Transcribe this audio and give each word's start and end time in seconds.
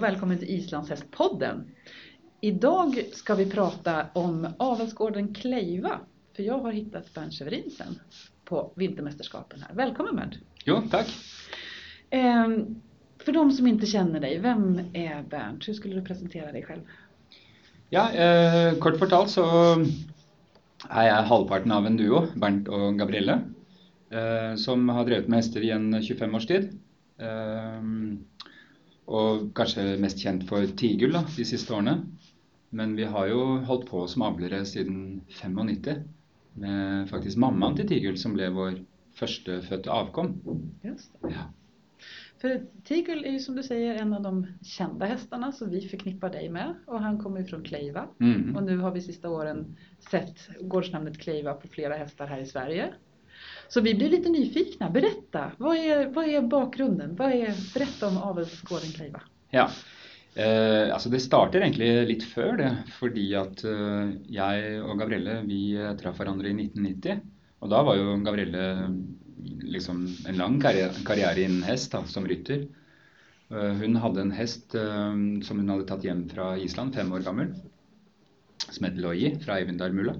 och 0.00 0.04
välkommen 0.04 0.38
till 0.38 0.50
Islandshästpodden. 0.50 1.70
Idag 2.40 3.04
ska 3.12 3.34
vi 3.34 3.50
prata 3.50 4.06
om 4.12 4.48
avelsgården 4.58 5.34
Kleiva. 5.34 6.00
För 6.36 6.42
jag 6.42 6.58
har 6.58 6.72
hittat 6.72 7.14
Bernt 7.14 7.34
Severinsen 7.34 7.98
på 8.44 8.72
vintermästerskapen 8.74 9.62
här. 9.62 9.74
Välkommen 9.74 10.16
Bernt! 10.16 10.34
Jo, 10.64 10.82
tack! 10.90 11.06
Eh, 12.10 12.48
för 13.18 13.32
de 13.32 13.52
som 13.52 13.66
inte 13.66 13.86
känner 13.86 14.20
dig, 14.20 14.38
vem 14.38 14.80
är 14.92 15.22
Bernt? 15.22 15.68
Hur 15.68 15.74
skulle 15.74 15.94
du 15.94 16.02
presentera 16.02 16.52
dig 16.52 16.62
själv? 16.62 16.82
Ja, 17.88 18.12
eh, 18.12 18.74
kort 18.78 18.98
fortalt 18.98 19.30
så 19.30 19.44
er 20.90 21.06
jeg 21.10 21.28
halvparten 21.28 21.72
av 21.72 21.86
en 21.86 22.00
duo, 22.00 22.26
Bernt 22.34 22.68
og 22.68 22.98
Gabrielle, 22.98 23.40
eh, 24.10 24.54
som 24.56 24.88
har 24.88 25.04
drevet 25.04 25.28
med 25.28 25.42
hester 25.42 25.60
i 25.60 25.70
en 25.70 26.02
25 26.02 26.34
års 26.34 26.46
tid. 26.46 26.78
Eh, 27.18 27.80
og 29.10 29.50
kanskje 29.58 29.96
mest 30.02 30.22
kjent 30.22 30.46
for 30.48 30.66
Tigul 30.78 31.14
da, 31.16 31.24
de 31.36 31.46
siste 31.46 31.74
årene. 31.74 31.98
Men 32.70 32.94
vi 32.94 33.06
har 33.10 33.26
jo 33.26 33.58
holdt 33.66 33.88
på 33.90 34.04
som 34.10 34.22
avlere 34.22 34.62
siden 34.68 35.22
95, 35.40 36.04
med 36.60 37.08
faktisk 37.10 37.40
mammaen 37.42 37.78
til 37.78 37.88
Tigul 37.90 38.18
som 38.18 38.36
ble 38.36 38.50
vår 38.54 38.78
førstefødte 39.18 39.90
avkom. 39.90 40.36
Just 40.86 41.16
det. 41.22 41.32
Ja. 41.34 41.48
For 42.40 42.62
Tigul 42.88 43.24
er 43.26 43.34
jo 43.34 43.42
som 43.44 43.58
du 43.58 43.62
sier 43.64 43.98
en 44.00 44.14
av 44.16 44.22
de 44.24 44.32
kjente 44.64 45.08
hestene 45.10 45.50
som 45.52 45.68
vi 45.72 45.82
forknipper 45.90 46.32
deg 46.32 46.46
med 46.54 46.86
Og 46.88 47.02
han 47.04 47.18
kommer 47.20 47.42
jo 47.42 47.50
fra 47.50 47.60
Kleiva. 47.66 48.06
Mhm. 48.22 48.54
Og 48.54 48.64
nå 48.64 48.78
har 48.80 48.94
vi 48.94 49.02
siste 49.04 49.28
åren 49.28 49.66
sett 50.08 50.46
gårdsnamnet 50.62 51.18
Kleiva 51.20 51.58
på 51.60 51.68
flere 51.74 51.98
hester 52.00 52.30
her 52.30 52.40
i 52.40 52.48
Sverige. 52.48 52.92
Så 53.70 53.80
vi 53.80 53.94
blir 53.94 54.10
lite 54.10 54.28
nyfikna. 54.28 54.90
Berätta, 54.90 55.52
vad 55.58 55.76
är, 55.76 56.06
vad 56.06 56.24
är 56.24 56.42
bakgrunden? 56.42 57.16
Vad 57.16 57.32
är, 57.32 57.74
berätta 57.74 58.08
om 58.08 58.16
avelsgården 58.18 58.90
Kleiva. 58.90 59.20
Ja. 59.50 59.70
Eh, 60.34 60.94
altså 60.94 61.10
Det 61.10 61.20
starter 61.20 61.62
egentlig 61.62 61.90
litt 62.08 62.24
før 62.26 62.56
det, 62.58 62.70
fordi 62.98 63.28
at 63.38 63.62
eh, 63.66 64.10
jeg 64.30 64.82
og 64.82 64.98
Gabrielle 64.98 65.40
vi 65.46 65.62
traff 66.02 66.18
hverandre 66.18 66.50
i 66.50 66.56
1990. 66.56 67.22
Og 67.60 67.70
da 67.70 67.82
var 67.86 67.98
jo 67.98 68.18
Gabrielle 68.26 68.66
liksom 69.62 70.02
en 70.26 70.38
lang 70.42 70.58
karriere, 70.62 71.06
karriere 71.06 71.46
innen 71.46 71.62
hest 71.66 71.94
da, 71.94 72.02
som 72.10 72.26
rytter. 72.26 72.66
Eh, 73.54 73.72
hun 73.84 73.98
hadde 74.02 74.26
en 74.26 74.34
hest 74.34 74.74
eh, 74.74 75.14
som 75.46 75.62
hun 75.62 75.70
hadde 75.70 75.86
tatt 75.88 76.06
hjem 76.06 76.26
fra 76.30 76.56
Island, 76.58 76.94
fem 76.94 77.10
år 77.14 77.26
gammel, 77.26 77.54
som 78.66 78.86
het 78.86 78.98
Loyi 78.98 79.36
fra 79.42 79.58
Eivindarmula. 79.60 80.18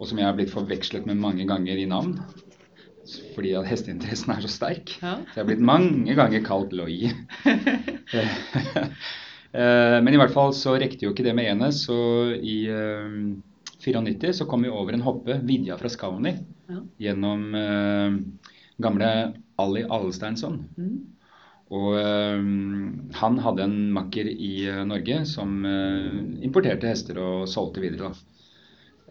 Og 0.00 0.10
som 0.10 0.18
jeg 0.18 0.26
har 0.28 0.36
blitt 0.36 0.52
forvekslet 0.52 1.06
med 1.08 1.20
mange 1.22 1.46
ganger 1.48 1.78
i 1.78 1.88
navn. 1.88 2.18
Fordi 3.34 3.52
at 3.58 3.66
hesteinteressen 3.68 4.32
er 4.34 4.40
så 4.44 4.50
sterk. 4.52 4.94
Ja. 5.02 5.16
Så 5.28 5.36
jeg 5.36 5.42
har 5.42 5.48
blitt 5.50 5.64
mange 5.64 6.14
ganger 6.18 6.44
kalt 6.46 6.72
Loyi. 6.76 7.12
Eh, 9.54 9.98
Men 10.02 10.10
i 10.10 10.18
hvert 10.18 10.32
fall 10.34 10.50
så 10.56 10.72
rekte 10.82 11.06
jo 11.06 11.12
ikke 11.12 11.22
det 11.28 11.34
med 11.38 11.46
ene, 11.46 11.68
så 11.70 11.94
i 12.34 12.64
eh, 12.66 13.12
94 13.84 14.32
så 14.40 14.46
kom 14.50 14.64
vi 14.66 14.72
over 14.72 14.96
en 14.96 15.04
hoppe, 15.06 15.36
Vidja 15.46 15.76
fra 15.78 15.90
Skauni, 15.92 16.32
Ja. 16.66 16.80
gjennom 16.98 17.44
eh, 17.54 18.16
gamle 18.82 19.10
Ali 19.62 19.84
Alesteinsson. 19.86 20.56
Mm. 20.74 20.96
Og 21.70 21.94
eh, 22.00 22.42
han 23.20 23.38
hadde 23.46 23.68
en 23.68 23.76
makker 23.94 24.26
i 24.32 24.66
eh, 24.66 24.82
Norge 24.90 25.20
som 25.30 25.54
eh, 25.70 26.10
importerte 26.48 26.90
hester 26.90 27.22
og 27.22 27.46
solgte 27.46 27.84
videre. 27.84 28.10
Da. 28.10 28.42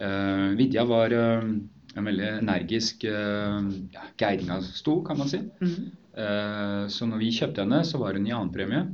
Eh, 0.03 0.47
Vidja 0.59 0.83
var 0.91 1.15
eh, 1.15 1.53
en 1.93 2.07
veldig 2.09 2.29
energisk 2.39 3.03
uh, 3.05 3.59
ja, 3.93 4.07
geiringasto, 4.17 4.99
kan 5.05 5.19
man 5.19 5.29
si. 5.29 5.41
Mm. 5.61 5.91
Eh, 6.13 6.87
så 6.93 7.07
når 7.09 7.21
vi 7.23 7.31
kjøpte 7.33 7.63
henne, 7.63 7.81
så 7.87 7.99
var 8.01 8.17
hun 8.17 8.27
i 8.27 8.33
annenpremie. 8.35 8.85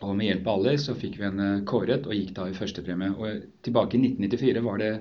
Og 0.00 0.14
med 0.16 0.30
hjelp 0.30 0.46
av 0.48 0.58
alle 0.58 0.76
så 0.80 0.94
fikk 0.96 1.18
vi 1.20 1.26
henne 1.26 1.48
kåret 1.68 2.06
og 2.08 2.16
gikk 2.16 2.32
da 2.38 2.46
i 2.48 2.56
førstepremie. 2.56 3.12
Og 3.12 3.42
tilbake 3.66 3.98
i 3.98 4.04
1994 4.06 4.62
var 4.64 4.80
det 4.80 4.92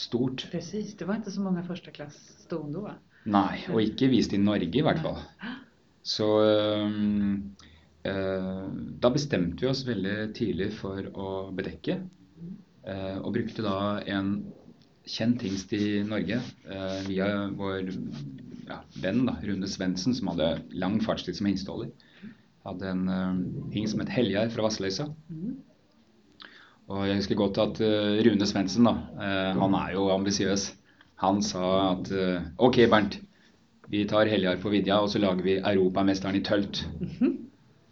stort. 0.00 0.46
Precis, 0.52 0.94
det 0.96 1.08
var 1.08 1.20
ikke 1.20 1.34
så 1.34 1.44
mange 1.44 1.64
førsteklass 1.66 2.16
klass 2.16 2.46
ston? 2.46 2.72
Nei, 3.28 3.66
og 3.68 3.82
ikke 3.84 4.08
vist 4.08 4.32
i 4.32 4.40
Norge 4.40 4.80
i 4.80 4.84
hvert 4.86 5.02
fall. 5.04 5.18
Så 6.00 6.24
um, 6.88 7.50
uh, 8.08 8.64
da 9.02 9.10
bestemte 9.12 9.60
vi 9.60 9.68
oss 9.68 9.84
veldig 9.84 10.30
tidlig 10.38 10.70
for 10.78 11.04
å 11.12 11.34
bedekke. 11.52 11.98
Uh, 12.80 13.20
og 13.20 13.34
brukte 13.36 13.66
da 13.66 14.00
en 14.08 14.38
kjent 15.10 15.42
hingst 15.44 15.72
i 15.76 16.00
Norge 16.06 16.38
eh, 16.38 17.00
via 17.08 17.30
vår 17.56 17.90
ja, 18.68 18.80
venn 19.02 19.24
da, 19.26 19.36
Rune 19.44 19.68
Svendsen, 19.70 20.14
som 20.16 20.30
hadde 20.32 20.52
lang 20.78 21.00
fartstid 21.04 21.38
som 21.38 21.48
hingstholder. 21.50 21.90
Hadde 22.66 22.92
en 22.92 23.08
eh, 23.10 23.40
hingst 23.74 23.96
som 23.96 24.04
het 24.04 24.12
Helgeir 24.14 24.52
fra 24.54 24.66
Vasseløysa. 24.66 25.08
Mm. 25.30 25.58
Og 26.90 27.06
jeg 27.06 27.20
husker 27.20 27.38
godt 27.38 27.58
at 27.62 27.80
eh, 27.86 28.20
Rune 28.26 28.46
Svendsen, 28.48 28.86
da, 28.88 28.96
eh, 29.18 29.50
han 29.58 29.76
er 29.78 29.96
jo 29.96 30.08
ambisiøs. 30.14 30.70
Han 31.24 31.42
sa 31.44 31.66
at 31.92 32.10
eh, 32.14 32.48
OK, 32.58 32.80
Bernt. 32.90 33.20
Vi 33.90 34.04
tar 34.06 34.30
Heljar 34.30 34.60
på 34.62 34.70
Vidja, 34.70 35.00
og 35.02 35.10
så 35.10 35.18
lager 35.18 35.42
vi 35.42 35.58
Europamesteren 35.58 36.38
i 36.38 36.44
tølt. 36.46 36.84
Mhm. 37.02 37.36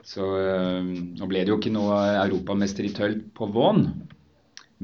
Så 0.09 0.25
eh, 0.41 0.87
nå 1.19 1.27
ble 1.29 1.43
det 1.45 1.53
jo 1.53 1.59
ikke 1.59 1.75
noe 1.75 1.99
europamester 2.23 2.87
i 2.87 2.93
tølt 2.97 3.27
på 3.37 3.51
Vån. 3.53 3.83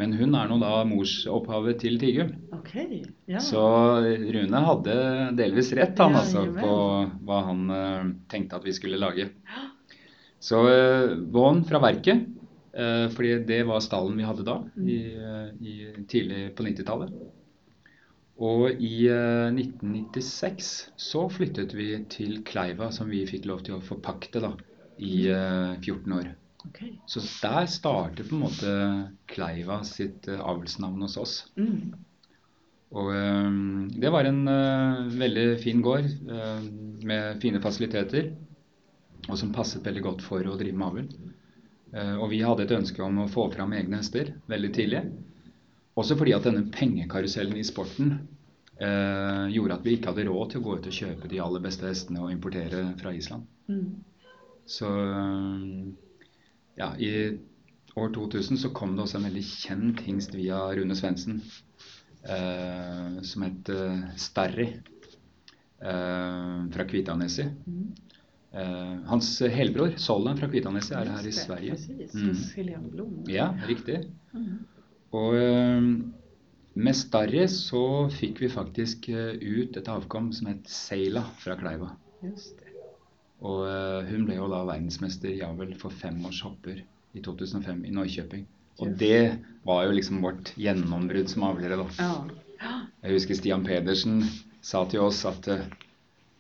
Men 0.01 0.15
hun 0.19 0.35
er 0.35 0.49
nå 0.51 0.57
da 0.59 0.81
morsopphavet 0.91 1.79
til 1.85 2.01
Tigul. 2.03 2.33
Okay, 2.57 3.05
ja. 3.31 3.39
Så 3.39 3.63
Rune 4.03 4.63
hadde 4.67 4.97
delvis 5.39 5.71
rett, 5.79 5.99
han 6.03 6.17
Ja, 6.17 6.23
altså, 6.25 6.43
jajamän. 6.43 6.65
på 6.65 7.27
hva 7.29 7.43
han 7.47 7.63
uh, 7.71 8.09
tenkte 8.33 8.59
at 8.59 8.67
vi 8.67 8.75
skulle 8.75 8.99
lage. 8.99 9.29
Så 10.43 10.65
uh, 10.67 11.15
Vaughn 11.31 11.63
fra 11.69 11.79
verket, 11.85 12.27
uh, 12.75 13.07
fordi 13.15 13.39
det 13.47 13.63
var 13.71 13.85
stallen 13.87 14.19
vi 14.19 14.27
hadde 14.27 14.49
da, 14.49 14.59
i, 14.83 14.99
eh, 15.15 15.49
i 15.63 15.77
tidlig 16.11 16.49
på 16.59 16.67
90-tallet. 16.67 17.15
Og 18.43 18.83
i 18.83 19.07
eh, 19.07 19.55
1996 19.55 20.71
så 20.99 21.27
flyttet 21.31 21.75
vi 21.77 21.93
til 22.11 22.41
Kleiva, 22.47 22.91
som 22.91 23.11
vi 23.11 23.23
fikk 23.31 23.47
lov 23.47 23.63
til 23.67 23.77
å 23.77 23.85
forpakte 23.85 24.43
da, 24.43 24.51
i 24.99 25.29
eh, 25.31 25.77
14 25.79 26.17
år. 26.19 26.33
Okej. 26.69 26.95
Så 27.07 27.23
der 27.43 27.69
starter 27.71 28.27
på 28.27 28.37
en 28.37 28.43
måte 28.45 28.75
Kleiva 29.31 29.83
sitt 29.87 30.29
eh, 30.29 30.41
avlsnavn 30.41 31.05
hos 31.05 31.17
oss. 31.21 31.35
Mm. 31.61 31.95
Og 32.95 33.11
um, 33.11 33.89
det 33.91 34.11
var 34.15 34.29
en 34.29 34.43
uh, 34.47 35.07
veldig 35.19 35.47
fin 35.63 35.81
gård 35.83 36.07
uh, 36.31 36.63
med 37.03 37.41
fine 37.43 37.59
fasiliteter, 37.63 38.29
og 39.27 39.39
som 39.41 39.51
passet 39.57 39.83
veldig 39.83 40.05
godt 40.05 40.23
for 40.23 40.47
å 40.47 40.55
drive 40.61 40.79
med 40.79 40.87
avl. 40.87 41.09
Uh, 41.95 42.15
og 42.21 42.29
vi 42.31 42.45
hadde 42.45 42.69
et 42.69 42.77
ønske 42.77 43.03
om 43.03 43.25
å 43.25 43.31
få 43.31 43.49
fram 43.55 43.75
egne 43.75 43.99
hester 43.99 44.31
veldig 44.51 44.71
tidlig. 44.77 45.03
Også 45.99 46.17
fordi 46.19 46.35
at 46.35 46.47
denne 46.47 46.69
pengekarusellen 46.75 47.59
i 47.59 47.67
sporten 47.67 48.15
eh, 48.83 49.45
gjorde 49.55 49.77
at 49.79 49.85
vi 49.87 49.97
ikke 49.97 50.11
hadde 50.11 50.27
råd 50.29 50.51
til 50.51 50.63
å 50.63 50.65
gå 50.65 50.79
ut 50.79 50.89
og 50.91 50.97
kjøpe 50.97 51.31
de 51.31 51.41
aller 51.43 51.63
beste 51.63 51.87
hestene 51.87 52.23
og 52.25 52.33
importere 52.35 52.89
fra 53.01 53.15
Island. 53.15 53.47
Mm. 53.71 53.85
Så 54.67 54.91
eh, 54.91 55.77
ja, 56.79 56.93
i 56.99 57.39
år 57.95 58.15
2000 58.15 58.59
så 58.59 58.71
kom 58.75 58.97
det 58.97 59.05
også 59.05 59.21
en 59.21 59.29
veldig 59.29 59.45
kjent 59.47 60.03
hingst 60.07 60.35
via 60.35 60.59
Rune 60.75 60.97
Svendsen 60.99 61.39
eh, 62.29 63.21
som 63.23 63.47
het 63.47 63.71
eh, 63.71 64.01
Starry 64.21 64.67
eh, 65.79 66.59
fra 66.75 66.89
Kvitaneset. 66.91 67.55
Mm. 67.67 67.93
Eh, 68.55 68.97
hans 69.11 69.31
helbror, 69.51 69.95
Sollen 69.99 70.39
fra 70.39 70.51
Kvitaneset, 70.51 70.97
er 70.99 71.13
her 71.15 71.27
i 71.27 71.35
Sverige. 71.35 71.79
Mm. 72.15 72.35
Ja, 73.31 73.51
riktig. 73.69 74.05
Mm. 74.35 74.61
Og 75.15 75.39
eh, 75.39 75.89
med 76.75 76.99
Starry 76.99 77.47
så 77.51 77.85
fikk 78.15 78.43
vi 78.43 78.51
faktisk 78.51 79.09
eh, 79.13 79.35
ut 79.39 79.79
et 79.79 79.91
avkom 79.91 80.33
som 80.35 80.51
het 80.51 80.71
Seila 80.71 81.27
fra 81.43 81.59
Kleiva. 81.61 81.95
Just. 82.25 82.64
Og 83.45 83.67
eh, 83.69 84.09
hun 84.09 84.25
ble 84.29 84.39
jo 84.39 84.49
da 84.53 84.63
verdensmester 84.65 85.35
ja 85.37 85.51
vel 85.57 85.75
for 85.81 85.93
fem 85.93 86.19
års 86.25 86.41
hopper 86.47 86.81
i 87.15 87.23
2005 87.23 87.85
i 87.85 87.93
Norrköping. 87.95 88.47
Og 88.83 88.97
det 88.99 89.39
var 89.67 89.85
jo 89.87 89.95
liksom 89.95 90.23
vårt 90.25 90.51
gjennombrudd 90.59 91.31
som 91.31 91.47
avlere, 91.47 91.79
da. 91.79 92.11
Jeg 93.05 93.19
husker 93.19 93.39
Stian 93.39 93.65
Pedersen 93.67 94.23
sa 94.65 94.83
til 94.91 95.05
oss 95.05 95.23
at 95.29 95.47
eh, 95.53 95.67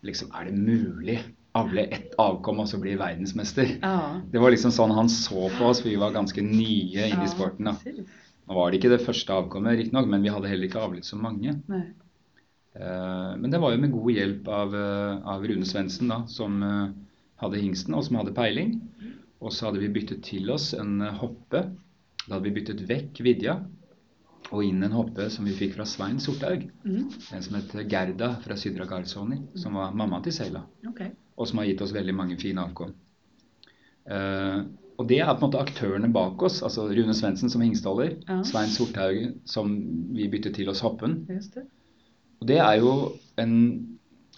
liksom 0.07 0.33
er 0.35 0.49
det 0.49 0.57
mulig 0.57 1.19
avle 1.55 1.85
ett 1.95 2.17
avkom 2.19 2.65
og 2.65 2.69
så 2.71 2.81
bli 2.83 2.97
verdensmester? 2.99 3.77
Ja. 3.83 4.21
Det 4.33 4.43
var 4.43 4.55
liksom 4.55 4.73
sånn 4.75 4.95
han 4.97 5.11
så 5.13 5.47
på 5.55 5.69
oss, 5.69 5.85
vi 5.85 5.95
var 6.01 6.17
ganske 6.17 6.43
nye 6.43 7.11
inn 7.13 7.23
i 7.23 7.31
sporten. 7.31 7.71
da. 7.71 7.77
Nå 8.45 8.57
var 8.59 8.73
det 8.73 8.81
ikke 8.81 8.91
det 8.97 9.05
første 9.05 9.37
avkommet, 9.37 9.79
riktignok, 9.79 10.09
men 10.11 10.25
vi 10.25 10.33
hadde 10.35 10.51
heller 10.51 10.69
ikke 10.69 10.83
avlet 10.83 11.07
så 11.07 11.21
mange. 11.21 11.55
Nej. 11.71 11.87
Eh, 12.75 13.37
Men 13.37 13.51
det 13.51 13.59
var 13.63 13.73
jo 13.73 13.81
med 13.81 13.93
god 13.93 14.11
hjelp 14.13 14.49
av, 14.49 14.75
eh, 14.75 15.27
av 15.35 15.47
Rune 15.47 15.67
Svendsen, 15.67 16.13
som 16.29 16.63
eh, 16.63 16.89
hadde 17.43 17.61
hingsten, 17.63 17.95
og 17.95 18.05
som 18.05 18.17
hadde 18.17 18.35
peiling. 18.35 18.81
Og 19.41 19.53
så 19.53 19.69
hadde 19.69 19.83
vi 19.83 19.93
byttet 19.93 20.23
til 20.25 20.51
oss 20.51 20.73
en 20.75 21.01
hoppe. 21.21 21.65
Da 22.25 22.35
hadde 22.37 22.47
vi 22.49 22.55
byttet 22.61 22.85
vekk 22.89 23.21
Vidja 23.27 23.59
og 24.53 24.63
inn 24.65 24.83
en 24.85 24.93
hoppe 24.93 25.27
som 25.33 25.45
vi 25.49 25.55
fikk 25.57 25.75
fra 25.77 25.85
Svein 25.89 26.19
Sorthaug. 26.21 26.67
Mm. 26.85 27.11
En 27.33 27.43
som 27.43 27.57
het 27.57 27.73
Gerda 27.91 28.35
fra 28.45 28.57
Sydra 28.57 28.87
Garzoni, 28.89 29.39
som 29.61 29.75
var 29.75 29.93
mamma 29.97 30.21
til 30.25 30.33
Seila. 30.37 30.63
Okay. 30.89 31.11
Og 31.37 31.49
som 31.49 31.59
har 31.59 31.67
gitt 31.69 31.83
oss 31.85 31.95
veldig 31.97 32.15
mange 32.15 32.37
fine 32.41 32.63
avkom. 32.63 32.93
Uh, 34.05 34.69
og 35.01 35.09
det 35.09 35.19
er 35.25 35.33
på 35.33 35.41
en 35.41 35.47
måte 35.49 35.63
aktørene 35.65 36.11
bak 36.13 36.43
oss. 36.45 36.63
altså 36.63 36.87
Rune 36.93 37.15
Svendsen 37.17 37.51
som 37.51 37.65
hingstholder, 37.65 38.19
Ja. 38.29 38.43
Svein 38.45 38.69
Sorthaug 38.71 39.35
som 39.49 39.73
vi 40.15 40.29
byttet 40.29 40.55
til 40.55 40.69
oss 40.69 40.81
Hoppen. 40.85 41.27
Just 41.29 41.55
det. 41.55 41.65
Og 42.45 42.49
det 42.51 42.59
er 42.61 42.75
jo 42.77 42.91
en 43.41 43.55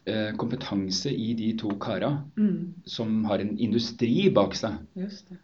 eh, 0.07 0.29
kompetanse 0.39 1.11
i 1.11 1.33
de 1.35 1.49
to 1.59 1.73
kara 1.83 2.13
Mm. 2.39 2.75
som 2.87 3.25
har 3.27 3.43
en 3.43 3.57
industri 3.59 4.31
bak 4.31 4.55
seg. 4.55 4.77
Just 4.95 5.29
det. 5.29 5.41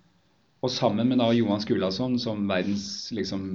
Og 0.62 0.70
sammen 0.70 1.08
med 1.10 1.18
da 1.18 1.32
Johan 1.34 1.60
Skulason 1.60 2.14
som 2.22 2.44
verdens 2.46 3.10
liksom, 3.10 3.48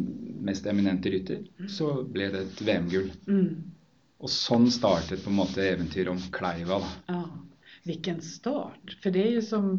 mest 0.43 0.65
eminente 0.67 1.07
rytter, 1.13 1.45
så 1.71 2.03
ble 2.03 2.27
det 2.33 2.41
et 2.41 2.61
VM-gull. 2.67 3.07
Mm. 3.31 3.71
Og 4.19 4.29
sånn 4.33 4.67
startet 4.75 5.23
på 5.23 5.31
en 5.31 5.37
måte 5.39 5.63
eventyret 5.63 6.11
om 6.11 6.19
Kleiva. 6.35 6.81
da. 6.83 6.91
Ja, 7.07 7.23
vilken 7.85 8.19
start. 8.21 8.97
For 8.99 9.15
det 9.15 9.23
er 9.23 9.31
jo 9.37 9.41
som, 9.47 9.71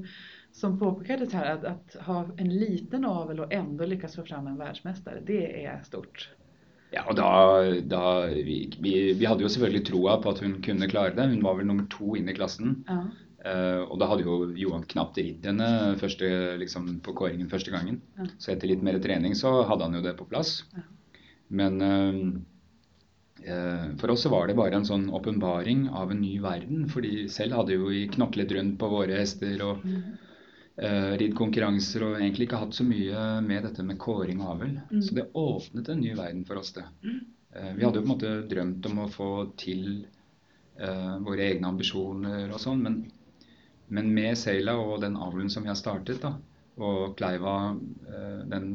som 0.56 0.78
påpekades 0.81 1.36
her, 1.36 1.44
at, 1.58 1.64
att 1.64 2.00
ha 2.06 2.24
en 2.38 2.48
liten 2.48 3.04
avel 3.04 3.44
og 3.44 3.52
enda 3.52 3.84
lykkes 3.84 4.16
få 4.16 4.24
fram 4.24 4.46
en 4.48 4.56
verdensmester, 4.56 5.20
det 5.26 5.42
er 5.66 5.82
stort. 5.84 6.31
Ja, 6.94 7.05
og 7.05 7.19
da, 7.19 7.31
da 7.85 8.02
vi, 8.32 8.62
vi, 8.81 8.93
vi 9.19 9.26
hadde 9.29 9.44
jo 9.44 9.50
selvfølgelig 9.52 9.85
troa 9.90 10.19
på 10.23 10.32
at 10.32 10.43
hun 10.44 10.58
kunne 10.64 10.88
klare 10.88 11.17
det. 11.17 11.26
Hun 11.35 11.44
var 11.44 11.58
vel 11.58 11.69
nummer 11.69 11.88
to 11.93 12.14
inn 12.17 12.31
i 12.31 12.37
klassen. 12.37 12.79
Ja. 12.88 13.02
Uh, 13.38 13.82
og 13.87 14.00
da 14.00 14.08
hadde 14.11 14.25
jo 14.26 14.49
Johan 14.58 14.87
knapt 14.90 15.19
ridd 15.20 15.44
henne 15.46 15.94
første, 16.00 16.26
liksom, 16.58 16.88
på 17.05 17.14
kåringen 17.17 17.50
første 17.52 17.73
gangen. 17.75 18.00
Ja. 18.19 18.26
Så 18.40 18.52
etter 18.55 18.70
litt 18.70 18.85
mer 18.85 18.99
trening 19.05 19.37
så 19.38 19.61
hadde 19.69 19.87
han 19.87 19.99
jo 19.99 20.05
det 20.05 20.17
på 20.19 20.26
plass. 20.29 20.62
Ja. 20.75 20.87
Men 21.61 21.79
uh, 21.85 22.17
uh, 23.44 23.84
for 24.00 24.14
oss 24.14 24.25
så 24.26 24.32
var 24.32 24.49
det 24.49 24.56
bare 24.58 24.81
en 24.81 24.88
sånn 24.88 25.06
åpenbaring 25.14 25.87
av 25.93 26.12
en 26.12 26.25
ny 26.25 26.38
verden. 26.44 26.88
fordi 26.91 27.29
selv 27.32 27.61
hadde 27.61 27.76
jo 27.76 27.93
vi 27.93 28.06
knoklet 28.17 28.56
rundt 28.56 28.79
på 28.81 28.91
våre 28.96 29.20
hester 29.20 29.61
og 29.67 29.84
Mm. 29.84 30.17
Eh, 30.82 31.10
ridd 31.20 31.34
konkurranser 31.38 32.04
og 32.06 32.19
egentlig 32.19 32.48
ikke 32.48 32.60
hatt 32.62 32.76
så 32.76 32.86
mye 32.86 33.25
med 33.44 33.66
dette 33.66 33.84
med 33.86 33.98
kåring 34.00 34.42
og 34.42 34.54
avl. 34.54 34.76
Mm. 34.90 35.02
Så 35.02 35.16
det 35.19 35.28
åpnet 35.38 35.90
en 35.92 36.02
ny 36.02 36.14
verden 36.19 36.44
for 36.48 36.60
oss, 36.62 36.72
det. 36.76 36.86
Eh, 37.04 37.72
vi 37.75 37.84
hadde 37.84 38.00
jo 38.00 38.04
på 38.04 38.08
en 38.08 38.14
måte 38.14 38.34
drømt 38.50 38.90
om 38.90 39.04
å 39.04 39.12
få 39.12 39.30
til 39.60 39.86
uh, 40.80 41.16
våre 41.25 41.48
egne 41.48 41.70
ambisjoner 41.72 42.52
og 42.52 42.60
sånn, 42.62 42.84
men, 42.84 43.00
men 43.94 44.12
med 44.14 44.38
Seila 44.38 44.76
og 44.78 45.00
den 45.02 45.16
avlen 45.19 45.50
som 45.50 45.64
vi 45.66 45.72
har 45.72 45.78
startet, 45.78 46.20
da, 46.22 46.36
og 46.78 47.16
Kleiva 47.19 47.56
uh, 47.74 48.42
den 48.50 48.69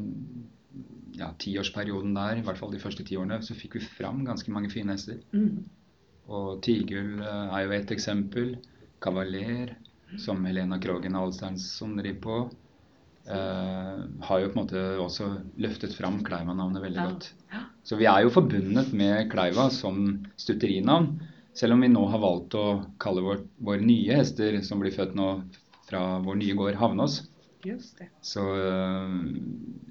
ja, 1.14 1.30
tiårsperioden 1.40 2.16
der, 2.18 2.40
i 2.40 2.46
hvert 2.46 2.60
fall 2.60 2.74
de 2.74 2.82
første 2.82 3.06
ti 3.06 3.18
årene, 3.20 3.40
så 3.46 3.56
fikk 3.58 3.78
vi 3.78 3.86
fram 3.86 4.24
ganske 4.28 4.52
mange 4.52 4.72
fine 4.74 4.96
hester. 4.96 5.22
Mm. 5.32 5.64
Og 6.34 6.60
Tigul 6.66 7.20
uh, 7.22 7.54
er 7.54 7.68
jo 7.68 7.76
et 7.78 7.94
eksempel. 7.94 8.56
Kavaler, 9.04 9.76
som 10.20 10.46
Helena 10.46 10.80
Krogen 10.80 11.16
Alsternson 11.16 11.96
driver 11.98 12.20
på, 12.22 12.38
eh, 13.28 14.04
har 14.28 14.40
jo 14.44 14.50
på 14.50 14.60
en 14.60 14.66
måte 14.66 14.84
også 15.00 15.30
løftet 15.58 15.96
fram 15.96 16.22
Kleiva-navnet 16.24 16.82
veldig 16.84 16.96
Ja. 17.02 17.08
godt. 17.10 17.32
Så 17.84 17.98
vi 17.98 18.06
er 18.06 18.24
jo 18.24 18.30
forbundet 18.30 18.94
med 18.94 19.30
Kleiva 19.32 19.70
som 19.72 20.26
stutterinavn, 20.38 21.20
selv 21.54 21.74
om 21.74 21.82
vi 21.82 21.88
nå 21.88 22.06
har 22.10 22.20
valgt 22.20 22.56
å 22.56 22.86
kalle 23.00 23.22
vår, 23.22 23.44
våre 23.62 23.82
nye 23.82 24.16
hester, 24.16 24.62
som 24.64 24.80
blir 24.80 24.92
født 24.92 25.14
nå 25.16 25.44
fra 25.88 26.20
vår 26.24 26.36
nye 26.40 26.56
gård 26.56 26.76
Havnås, 26.76 27.28
Just 27.64 27.98
det. 28.00 28.10
så 28.22 28.42
øh, 28.42 29.20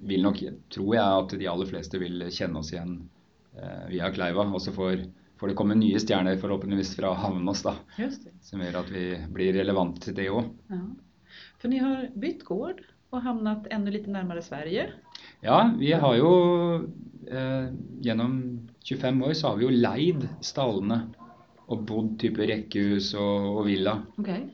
vil 0.03 0.23
nok, 0.23 0.41
tror 0.71 0.95
jeg 0.95 1.05
at 1.25 1.39
de 1.39 1.47
aller 1.49 1.67
fleste 1.67 1.99
vil 1.99 2.25
kjenne 2.31 2.59
oss 2.59 2.73
igjen 2.73 3.09
øh, 3.57 3.89
via 3.89 4.11
Kleiva. 4.11 4.45
Og 4.53 4.61
så 4.61 4.73
får, 4.75 5.07
får 5.43 5.51
det 5.51 5.59
komme 5.59 5.75
nye 5.75 5.99
stjerner 5.99 6.37
forhåpentligvis 6.39 6.95
fra 6.95 7.09
Havnås, 7.19 7.65
da. 7.67 7.75
Som 8.47 8.63
gjør 8.63 8.77
at 8.79 8.91
vi 8.95 9.09
blir 9.35 9.57
relevant 9.59 9.99
til 10.05 10.15
det 10.15 10.29
òg. 10.31 10.53
Ja. 10.71 10.83
For 11.59 11.73
ni 11.73 11.81
har 11.83 12.05
bytt 12.23 12.45
gård 12.47 12.85
og 13.13 13.25
havnet 13.25 13.67
enda 13.75 13.91
litt 13.93 14.07
nærmere 14.07 14.43
Sverige. 14.45 14.87
Ja, 15.43 15.59
vi 15.75 15.91
har 15.99 16.15
jo 16.17 16.31
eh, 17.27 17.73
gjennom 18.07 18.37
25 18.87 19.19
år 19.27 19.35
så 19.37 19.51
har 19.51 19.59
vi 19.59 19.67
jo 19.67 19.75
leid 19.75 20.29
stallene 20.47 21.01
og 21.73 21.83
bodd 21.89 22.15
type 22.23 22.47
rekkehus 22.49 23.11
og, 23.19 23.49
og 23.57 23.67
villa. 23.67 23.97
Okay. 24.23 24.47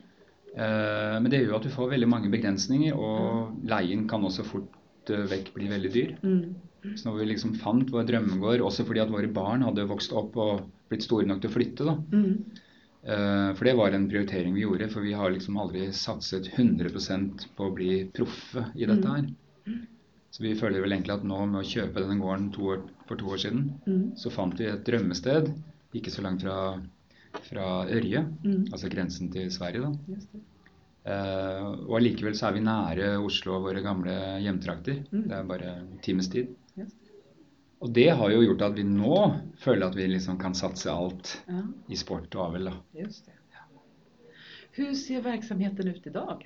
Eh, 0.55 1.15
men 1.21 1.29
det 1.29 1.43
gjør 1.43 1.53
jo 1.53 1.59
at 1.59 1.69
du 1.69 1.73
får 1.75 1.93
veldig 1.93 2.09
mange 2.09 2.33
begrensninger, 2.33 2.97
og 2.97 3.61
leien 3.69 4.07
kan 4.09 4.25
også 4.25 4.47
fort 4.47 5.13
eh, 5.13 5.27
vekk 5.29 5.53
bli 5.53 5.69
veldig 5.69 5.93
dyr. 5.93 6.17
Mm. 6.25 6.95
Så 6.95 7.09
når 7.09 7.19
vi 7.19 7.29
liksom 7.33 7.55
fant 7.59 7.93
vår 7.93 8.07
drømmegård, 8.09 8.63
også 8.63 8.85
fordi 8.87 9.03
at 9.03 9.11
våre 9.11 9.29
barn 9.31 9.65
hadde 9.67 9.87
vokst 9.89 10.15
opp 10.15 10.37
og 10.39 10.67
blitt 10.89 11.03
store 11.05 11.25
nok 11.29 11.41
til 11.43 11.49
å 11.51 11.53
flytte, 11.53 11.85
da. 11.85 11.95
Mm. 12.11 12.33
Eh, 13.03 13.53
For 13.55 13.63
det 13.65 13.75
var 13.77 13.91
en 13.95 14.09
prioritering 14.09 14.53
vi 14.53 14.65
gjorde, 14.65 14.89
for 14.91 15.01
vi 15.05 15.13
har 15.15 15.31
liksom 15.31 15.57
aldri 15.61 15.87
satset 15.95 16.49
100% 16.57 17.47
på 17.55 17.69
å 17.69 17.73
bli 17.75 18.05
proffe 18.13 18.65
i 18.75 18.85
dette 18.89 19.07
her. 19.07 19.29
Så 20.31 20.43
vi 20.43 20.53
føler 20.55 20.81
vel 20.83 20.91
egentlig 20.93 21.15
at 21.15 21.23
nå 21.25 21.39
med 21.49 21.61
å 21.63 21.65
kjøpe 21.65 22.03
denne 22.03 22.19
gården 22.21 22.51
to 22.53 22.61
år, 22.75 22.83
for 23.07 23.15
to 23.17 23.25
år 23.33 23.37
siden, 23.41 23.63
Mm. 23.87 24.15
så 24.17 24.29
fant 24.31 24.53
vi 24.59 24.65
et 24.65 24.83
drømmested 24.85 25.53
ikke 25.95 26.11
så 26.13 26.21
langt 26.21 26.41
fra, 26.43 26.79
fra 27.49 27.85
Ørje, 27.89 28.21
Mm. 28.43 28.65
altså 28.71 28.89
grensen 28.89 29.31
til 29.31 29.49
Sverige, 29.49 29.81
da. 29.81 29.91
Just 30.13 30.31
det. 30.33 30.41
Eh, 31.05 31.63
og 31.87 31.95
allikevel 31.97 32.35
så 32.35 32.49
er 32.49 32.53
vi 32.53 32.59
nære 32.59 33.23
Oslo 33.25 33.55
og 33.55 33.63
våre 33.63 33.81
gamle 33.81 34.11
hjemtrakter. 34.43 34.99
Mm. 35.11 35.27
Det 35.27 35.31
er 35.31 35.43
bare 35.43 35.75
en 35.79 35.97
times 36.03 36.27
tid. 36.29 36.47
Just 36.77 36.95
Og 37.79 37.91
det 37.95 38.09
har 38.11 38.31
jo 38.33 38.41
gjort 38.43 38.61
at 38.67 38.75
vi 38.75 38.83
nå 38.83 39.19
føler 39.63 39.87
at 39.87 39.95
vi 39.95 40.07
liksom 40.11 40.37
kan 40.41 40.55
satse 40.57 40.91
alt 40.91 41.37
Ja, 41.47 41.61
i 41.87 41.95
sport 41.99 42.33
og 42.35 42.49
avl. 42.49 42.71
just 42.97 43.25
det. 43.25 43.35
Hvordan 44.75 44.95
ser 44.95 45.21
verksamheten 45.25 45.87
ut 45.89 46.05
i 46.07 46.11
dag? 46.13 46.43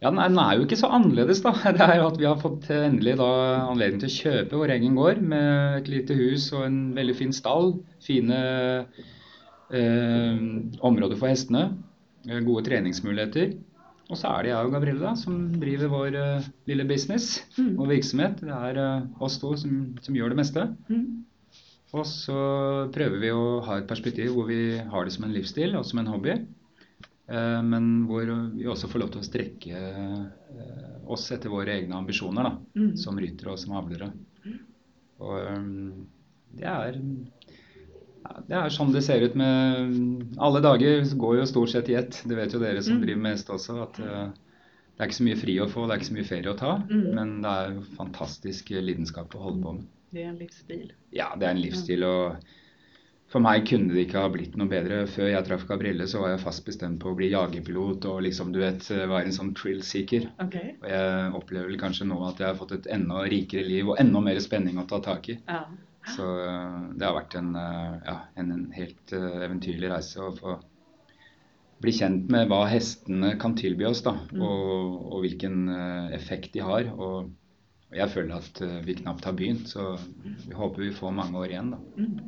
Ja, 0.00 0.10
den 0.12 0.18
er, 0.22 0.28
den 0.30 0.38
er 0.38 0.52
jo 0.56 0.64
ikke 0.64 0.76
så 0.78 0.86
annerledes, 0.94 1.40
da. 1.42 1.50
Det 1.74 1.82
er 1.82 1.96
jo 1.98 2.06
at 2.06 2.18
vi 2.20 2.24
har 2.28 2.38
fått 2.40 2.68
endelig 2.70 3.16
da 3.18 3.26
anledning 3.72 4.00
til 4.04 4.08
å 4.12 4.18
kjøpe 4.18 4.60
vår 4.60 4.72
egen 4.76 4.94
gård 4.96 5.18
med 5.32 5.80
et 5.80 5.88
lite 5.90 6.14
hus 6.14 6.46
og 6.54 6.66
en 6.68 6.78
veldig 6.96 7.16
fin 7.18 7.32
stall. 7.34 7.72
Fine 8.06 8.38
eh, 9.72 10.36
områder 10.80 11.18
for 11.18 11.28
hestene. 11.32 11.64
eh, 12.28 12.40
Gode 12.46 12.64
treningsmuligheter. 12.68 13.56
Og 14.08 14.16
så 14.16 14.30
er 14.32 14.42
det 14.46 14.50
jeg 14.54 14.64
og 14.66 14.72
Gabrielle 14.72 15.04
da, 15.04 15.10
som 15.20 15.34
driver 15.60 15.90
vår 15.92 16.14
uh, 16.16 16.46
lille 16.70 16.84
business 16.88 17.42
Mm. 17.58 17.74
og 17.78 17.88
virksomhet. 17.90 18.38
Det 18.40 18.54
er 18.56 18.78
uh, 18.80 19.24
oss 19.24 19.36
to 19.42 19.50
som, 19.60 19.74
som 20.00 20.16
gjør 20.16 20.32
det 20.32 20.38
meste. 20.40 20.64
Mm. 20.88 21.24
Og 21.92 22.04
så 22.08 22.38
prøver 22.92 23.20
vi 23.20 23.30
å 23.32 23.60
ha 23.64 23.78
et 23.80 23.88
perspektiv 23.88 24.32
hvor 24.36 24.48
vi 24.48 24.78
har 24.78 25.04
det 25.08 25.12
som 25.14 25.24
en 25.28 25.32
livsstil 25.36 25.76
og 25.76 25.84
som 25.88 26.00
en 26.00 26.08
hobby. 26.12 26.38
Uh, 27.28 27.60
Men 27.64 28.06
hvor 28.08 28.24
vi 28.56 28.64
også 28.68 28.88
får 28.88 29.04
lov 29.04 29.12
til 29.12 29.20
å 29.20 29.28
strekke 29.28 29.82
oss 31.08 31.28
etter 31.32 31.52
våre 31.52 31.76
egne 31.76 31.96
ambisjoner 32.00 32.48
da, 32.48 32.54
Mm. 32.76 32.94
som 33.00 33.16
ryttere 33.20 33.52
og 33.52 33.58
som 33.60 33.76
avlere. 33.76 34.10
Og 35.20 35.36
um, 35.52 36.06
det 36.56 36.64
er, 36.68 36.96
det 38.48 38.56
er 38.56 38.70
sånn 38.74 38.92
det 38.94 39.02
ser 39.06 39.22
ut 39.24 39.34
med 39.38 40.36
Alle 40.38 40.60
dager 40.64 41.02
går 41.18 41.38
jo 41.40 41.46
stort 41.50 41.72
sett 41.72 41.88
i 41.92 41.96
ett. 41.98 42.22
Det 42.28 42.36
vet 42.36 42.52
jo 42.54 42.60
dere 42.62 42.82
som 42.82 42.98
Mm. 42.98 43.02
driver 43.06 43.22
med 43.22 43.32
hest 43.36 43.48
også. 43.50 43.82
at 43.82 43.98
eh, 44.00 44.28
det 44.98 45.00
er 45.04 45.06
ikke 45.08 45.18
så 45.20 45.24
mye 45.28 45.40
fri 45.42 45.56
å 45.62 45.68
få, 45.70 45.86
det 45.86 45.94
er 45.94 45.98
ikke 46.00 46.10
så 46.10 46.16
mye 46.18 46.28
ferie 46.32 46.50
å 46.52 46.58
ta. 46.58 46.72
Mm. 46.90 47.14
Men 47.14 47.34
det 47.42 47.50
er 47.50 47.74
jo 47.74 47.82
fantastisk 47.96 48.70
lidenskap 48.70 49.34
å 49.34 49.42
holde 49.44 49.62
på 49.62 49.74
med. 49.76 49.84
Det 50.12 50.24
er 50.24 50.28
en 50.32 50.38
livsstil. 50.40 50.90
Ja, 51.12 51.34
det 51.36 51.46
er 51.46 51.50
en 51.52 51.60
livsstil, 51.62 52.02
og 52.02 52.36
for 53.28 53.40
meg 53.44 53.66
kunne 53.68 53.92
det 53.92 54.06
ikke 54.08 54.22
ha 54.22 54.28
blitt 54.32 54.56
noe 54.56 54.66
bedre. 54.66 55.02
Før 55.06 55.28
jeg 55.28 55.44
traff 55.44 55.66
Gabrielle, 55.68 56.06
så 56.08 56.22
var 56.22 56.30
jeg 56.30 56.40
fast 56.40 56.64
bestemt 56.64 56.98
på 56.98 57.10
å 57.12 57.16
bli 57.18 57.28
jagerpilot 57.30 58.06
og 58.08 58.22
liksom, 58.24 58.52
du 58.52 58.58
vet, 58.62 58.80
være 58.88 59.26
en 59.26 59.36
sånn 59.36 59.54
thrill-seeker. 59.54 60.30
Okay. 60.40 60.74
Og 60.82 60.88
jeg 60.88 61.32
opplever 61.36 61.68
vel 61.68 61.78
kanskje 61.78 62.06
nå 62.08 62.18
at 62.26 62.38
jeg 62.40 62.48
har 62.48 62.56
fått 62.56 62.72
et 62.72 62.86
enda 62.90 63.22
rikere 63.28 63.66
liv 63.68 63.88
og 63.92 64.00
enda 64.00 64.20
mer 64.24 64.40
spenning 64.40 64.78
å 64.80 64.86
ta 64.88 64.98
tak 65.04 65.28
i. 65.28 65.38
Ja. 65.46 65.66
Så 66.14 66.24
øh, 66.44 66.88
det 66.98 67.06
har 67.06 67.14
vært 67.16 67.36
en, 67.40 67.50
øh, 67.56 67.98
ja, 68.06 68.16
en, 68.40 68.52
helt 68.76 69.12
øh, 69.16 69.42
eventyrlig 69.46 69.90
reise 69.92 70.22
å 70.24 70.32
få 70.36 70.56
bli 71.82 71.92
kjent 71.94 72.30
med 72.32 72.48
hva 72.50 72.64
hestene 72.66 73.36
kan 73.38 73.54
tilby 73.58 73.86
oss, 73.86 74.02
da, 74.02 74.16
Mm. 74.32 74.40
og, 74.42 74.96
og 75.12 75.20
hvilken 75.22 75.68
effekt 76.16 76.52
de 76.56 76.64
har. 76.66 76.90
Og, 76.96 77.30
jeg 77.94 78.10
føler 78.12 78.34
at 78.36 78.58
vi 78.84 78.94
knapt 78.98 79.24
har 79.24 79.32
begynt, 79.32 79.68
så 79.70 79.94
vi 80.44 80.52
håper 80.52 80.82
vi 80.82 80.90
får 80.92 81.14
mange 81.14 81.38
år 81.40 81.54
igjen. 81.54 81.70
da. 81.72 81.78
Mm. 81.96 82.18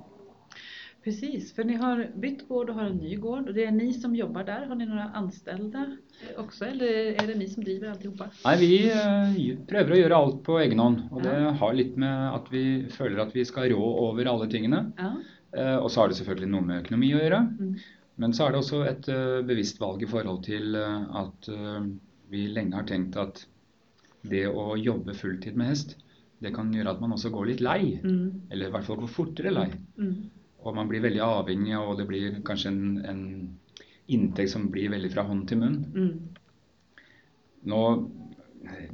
Precis, 1.04 1.54
för 1.54 1.64
ni 1.64 1.74
har 1.74 2.10
bytt 2.14 2.48
gård 2.48 2.70
och 2.70 2.74
har 2.74 2.84
en 2.84 2.96
ny 2.96 3.16
gård 3.16 3.48
och 3.48 3.54
det 3.54 3.64
är 3.64 3.70
ni 3.70 3.92
som 3.92 4.16
jobbar 4.16 4.44
där. 4.44 4.66
Har 4.66 4.74
ni 4.74 4.86
några 4.86 5.04
anställda 5.04 5.96
också 6.36 6.64
eller 6.64 6.86
är 7.22 7.26
det 7.26 7.34
ni 7.34 7.48
som 7.48 7.64
driver 7.64 7.90
alltihopa? 7.90 8.26
Nei, 8.44 8.56
vi 8.60 8.74
øh, 8.92 9.54
prøver 9.70 9.94
å 9.94 10.00
gjøre 10.00 10.18
alt 10.18 10.42
på 10.44 10.58
egen 10.60 10.82
hånd. 10.82 11.06
Og 11.10 11.22
det 11.24 11.36
har 11.62 11.78
litt 11.78 11.96
med 11.96 12.26
at 12.34 12.50
vi 12.52 12.64
føler 12.92 13.22
at 13.24 13.32
vi 13.36 13.46
skal 13.48 13.70
rå 13.72 13.86
over 14.10 14.28
alle 14.28 14.50
tingene. 14.52 14.82
Ja. 14.98 15.14
Eh, 15.56 15.76
og 15.78 15.88
så 15.88 16.02
har 16.02 16.12
det 16.12 16.18
selvfølgelig 16.20 16.50
noe 16.52 16.68
med 16.68 16.82
økonomi 16.82 17.14
å 17.16 17.22
gjøre. 17.22 17.40
Mm. 17.48 17.72
Men 18.20 18.36
så 18.36 18.46
er 18.46 18.52
det 18.52 18.60
også 18.60 18.82
et 18.90 19.08
eh, 19.08 19.38
bevisst 19.48 19.80
valg 19.80 20.04
i 20.04 20.10
forhold 20.10 20.42
til 20.44 20.76
eh, 20.76 20.98
at 21.22 21.48
eh, 21.48 21.88
vi 22.30 22.44
lenge 22.52 22.76
har 22.76 22.84
tenkt 22.90 23.16
at 23.20 23.40
det 24.28 24.44
å 24.52 24.74
jobbe 24.76 25.16
fulltid 25.16 25.56
med 25.56 25.72
hest, 25.72 25.96
det 26.44 26.52
kan 26.52 26.68
gjøre 26.72 26.92
at 26.92 27.00
man 27.00 27.16
også 27.16 27.32
går 27.32 27.48
litt 27.54 27.64
lei. 27.64 27.96
Mm. 28.04 28.50
Eller 28.52 28.68
i 28.68 28.74
hvert 28.74 28.84
fall 28.84 29.00
går 29.00 29.12
fortere 29.12 29.54
lei. 29.56 29.70
Mm. 29.96 30.12
Og 30.60 30.76
man 30.76 30.88
blir 30.90 31.02
veldig 31.04 31.22
avhengig, 31.24 31.76
og 31.78 31.96
det 32.00 32.06
blir 32.08 32.40
kanskje 32.46 32.72
en, 32.72 32.82
en 33.08 33.22
inntekt 34.12 34.52
som 34.52 34.68
blir 34.72 34.92
veldig 34.92 35.12
fra 35.14 35.24
hånd 35.28 35.46
til 35.48 35.62
munn. 35.62 35.78
Mm. 35.94 36.40
Nå 37.70 37.82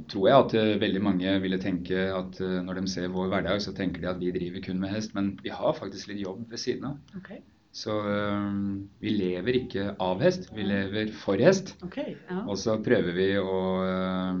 tror 0.07 0.27
jeg 0.29 0.45
at 0.45 0.55
eh, 0.57 0.79
veldig 0.81 1.01
mange 1.03 1.35
ville 1.43 1.59
tenke 1.61 2.07
at 2.15 2.39
eh, 2.43 2.59
når 2.63 2.79
de 2.79 2.91
ser 2.91 3.11
vår 3.13 3.29
hverdag, 3.33 3.61
så 3.63 3.73
tenker 3.75 4.03
de 4.03 4.11
at 4.11 4.21
vi 4.21 4.33
driver 4.35 4.63
kun 4.63 4.81
med 4.83 4.93
hest. 4.93 5.13
Men 5.17 5.33
vi 5.43 5.53
har 5.53 5.77
faktisk 5.77 6.11
litt 6.11 6.23
jobb 6.23 6.45
ved 6.51 6.61
siden 6.61 6.91
av. 6.91 7.15
Okay. 7.19 7.41
Så 7.77 7.93
um, 7.93 8.87
vi 9.03 9.11
lever 9.13 9.59
ikke 9.59 9.91
av 10.01 10.23
hest, 10.23 10.47
vi 10.55 10.63
lever 10.65 11.11
for 11.13 11.37
hest. 11.43 11.75
Okay, 11.85 12.15
ja. 12.29 12.39
Og 12.47 12.57
så 12.57 12.77
prøver 12.81 13.13
vi 13.13 13.27
å 13.37 13.57
uh, 13.83 14.39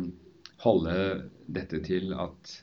holde 0.63 0.95
dette 1.45 1.83
til 1.85 2.15
at 2.17 2.55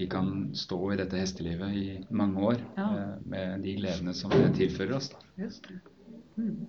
vi 0.00 0.06
kan 0.10 0.28
stå 0.56 0.78
i 0.94 0.98
dette 1.00 1.18
hestelivet 1.20 1.76
i 1.76 1.86
mange 2.10 2.40
år 2.50 2.58
Ja. 2.76 2.88
eh, 2.96 3.14
med 3.28 3.60
de 3.62 3.76
gledene 3.76 4.14
som 4.16 4.30
det 4.32 4.54
tilfører 4.56 4.96
oss. 4.96 5.10
Just 5.36 5.68
det. 5.68 5.80
Mm. 6.38 6.66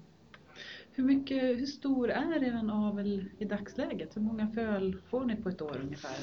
Hur, 0.93 1.03
mycket, 1.07 1.59
hur 1.59 1.65
stor 1.65 2.11
er 2.11 2.43
en 2.43 2.69
avel 2.69 3.29
i 3.39 3.45
dagsläget? 3.47 4.13
Hvor 4.17 4.25
mange 4.25 4.49
föl 4.53 4.95
får 5.09 5.25
ni 5.25 5.35
på 5.35 5.49
et 5.49 5.61
år 5.61 5.77
ungefär? 5.85 6.17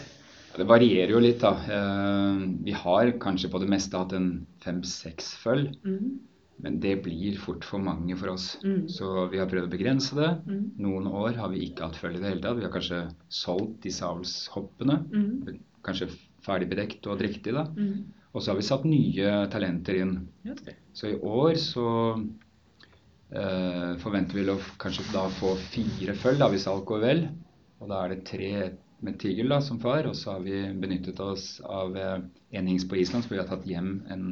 Det 0.57 0.65
varierer 0.69 1.13
jo 1.13 1.21
litt, 1.21 1.41
da. 1.41 1.55
Eh, 1.65 2.43
Vi 2.65 2.73
har 2.73 3.11
kanskje 3.21 3.49
på 3.51 3.59
det 3.63 3.69
meste 3.69 3.97
hatt 3.97 4.13
en 4.13 4.47
fem-seks 4.65 5.35
føll. 5.43 5.71
Mm. 5.85 6.19
Men 6.61 6.81
det 6.81 6.97
blir 7.05 7.37
fort 7.39 7.65
for 7.65 7.79
mange 7.79 8.17
for 8.19 8.29
oss. 8.35 8.59
Mm. 8.65 8.89
Så 8.89 9.29
vi 9.31 9.39
har 9.39 9.47
prøvd 9.47 9.69
å 9.69 9.77
begrense 9.77 10.17
det. 10.19 10.31
Mm. 10.49 10.65
Noen 10.79 11.07
år 11.07 11.37
har 11.39 11.49
vi 11.53 11.65
ikke 11.69 11.87
hatt 11.87 11.97
føll 11.97 12.17
i 12.17 12.21
det 12.21 12.29
hele 12.33 12.43
tatt. 12.43 12.59
Vi 12.59 12.65
har 12.67 12.73
kanskje 12.75 13.03
solgt 13.31 13.81
disse 13.87 14.05
avlshoppene. 14.05 14.97
Mm. 15.15 15.61
Kanskje 15.87 16.09
ferdig 16.49 16.69
bedekt 16.73 17.07
og 17.07 17.21
drektig, 17.21 17.55
da. 17.55 17.67
Mm. 17.77 18.09
Og 18.33 18.43
så 18.43 18.53
har 18.53 18.59
vi 18.59 18.67
satt 18.67 18.85
nye 18.89 19.35
talenter 19.53 20.01
inn. 20.03 20.15
Okay. 20.49 20.75
Så 20.97 21.13
i 21.13 21.19
år 21.21 21.55
så 21.61 21.87
eh, 23.33 23.95
forventer 24.03 24.39
vi 24.41 24.47
å 24.53 24.59
kanskje 24.83 25.07
da 25.13 25.29
få 25.39 25.55
fire 25.71 26.17
føll, 26.19 26.41
da, 26.43 26.51
hvis 26.53 26.69
alt 26.71 26.87
går 26.89 27.05
vel. 27.05 27.25
Og 27.79 27.93
da 27.93 28.03
er 28.05 28.15
det 28.15 28.27
tre 28.29 28.53
med 29.05 29.21
tigel 29.23 29.55
da, 29.55 29.61
som 29.63 29.79
far. 29.83 30.09
Og 30.11 30.17
så 30.19 30.35
har 30.35 30.45
vi 30.45 30.65
benyttet 30.83 31.21
oss 31.25 31.57
av 31.65 31.97
eh, 31.97 32.19
en 32.59 32.69
hingst 32.73 32.91
på 32.91 32.99
Island, 33.01 33.25
så 33.25 33.35
vi 33.37 33.41
har 33.41 33.49
tatt 33.51 33.69
hjem 33.69 33.95
en 34.13 34.29